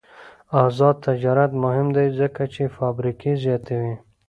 آزاد 0.65 0.95
تجارت 1.07 1.51
مهم 1.63 1.87
دی 1.95 2.07
ځکه 2.19 2.43
چې 2.53 2.73
فابریکې 2.77 3.31
زیاتوي. 3.43 3.95